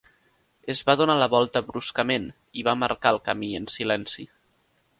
[0.73, 2.27] Es va donar la volta bruscament,
[2.61, 4.27] i va marcar el camí en silenci.